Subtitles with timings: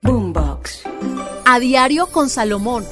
[0.00, 0.84] Boombox.
[1.44, 2.84] A diario con Salomón.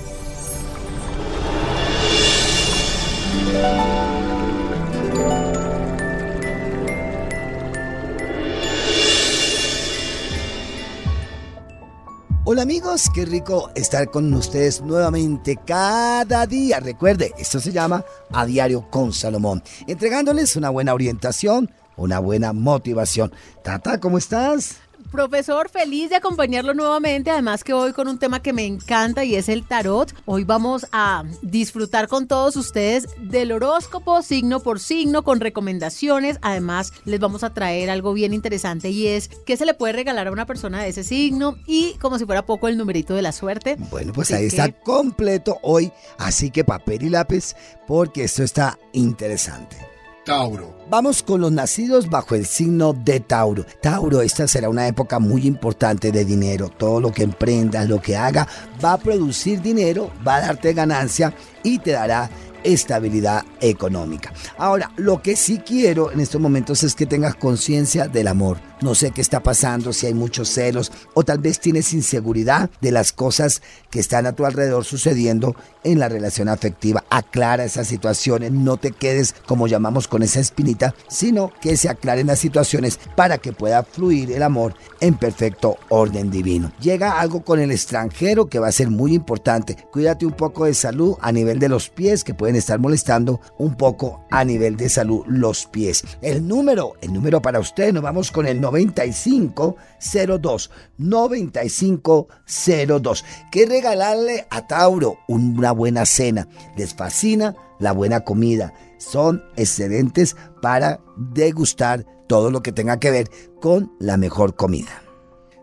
[12.44, 16.80] Hola amigos, qué rico estar con ustedes nuevamente cada día.
[16.80, 23.32] Recuerde, esto se llama A Diario con Salomón, entregándoles una buena orientación, una buena motivación.
[23.62, 24.76] Tata, ¿cómo estás?
[25.10, 27.30] Profesor, feliz de acompañarlo nuevamente.
[27.30, 30.14] Además que hoy con un tema que me encanta y es el tarot.
[30.24, 36.38] Hoy vamos a disfrutar con todos ustedes del horóscopo signo por signo con recomendaciones.
[36.42, 40.26] Además les vamos a traer algo bien interesante y es qué se le puede regalar
[40.26, 43.32] a una persona de ese signo y como si fuera poco el numerito de la
[43.32, 43.76] suerte.
[43.90, 45.92] Bueno, pues ahí está completo hoy.
[46.18, 47.54] Así que papel y lápiz
[47.86, 49.95] porque esto está interesante.
[50.26, 50.76] Tauro.
[50.90, 53.64] Vamos con los nacidos bajo el signo de Tauro.
[53.80, 56.68] Tauro, esta será una época muy importante de dinero.
[56.68, 58.46] Todo lo que emprendas, lo que haga,
[58.84, 61.32] va a producir dinero, va a darte ganancia
[61.62, 62.28] y te dará
[62.64, 64.32] estabilidad económica.
[64.58, 68.58] Ahora, lo que sí quiero en estos momentos es que tengas conciencia del amor.
[68.82, 72.92] No sé qué está pasando, si hay muchos celos o tal vez tienes inseguridad de
[72.92, 77.04] las cosas que están a tu alrededor sucediendo en la relación afectiva.
[77.08, 82.26] Aclara esas situaciones, no te quedes como llamamos con esa espinita, sino que se aclaren
[82.26, 86.70] las situaciones para que pueda fluir el amor en perfecto orden divino.
[86.80, 89.76] Llega algo con el extranjero que va a ser muy importante.
[89.90, 93.76] Cuídate un poco de salud a nivel de los pies que pueden estar molestando un
[93.76, 96.02] poco a nivel de salud los pies.
[96.20, 100.70] El número, el número para usted, nos vamos con el 9502.
[100.98, 103.24] 9502.
[103.50, 105.18] ¿Qué regalarle a Tauro?
[105.28, 106.48] Una buena cena.
[106.76, 108.72] Les fascina la buena comida.
[108.98, 115.05] Son excelentes para degustar todo lo que tenga que ver con la mejor comida.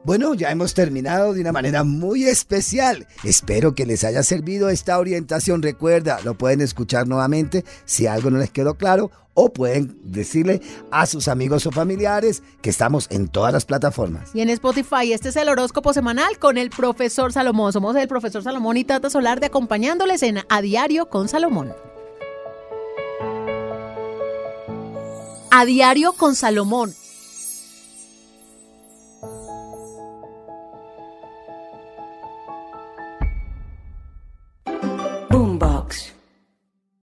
[0.05, 3.07] Bueno, ya hemos terminado de una manera muy especial.
[3.23, 5.61] Espero que les haya servido esta orientación.
[5.61, 10.61] Recuerda, lo pueden escuchar nuevamente si algo no les quedó claro o pueden decirle
[10.91, 14.31] a sus amigos o familiares que estamos en todas las plataformas.
[14.33, 17.71] Y en Spotify, este es el horóscopo semanal con el profesor Salomón.
[17.71, 21.73] Somos el profesor Salomón y Tata Solar de acompañándoles en A Diario con Salomón.
[25.49, 26.93] A Diario con Salomón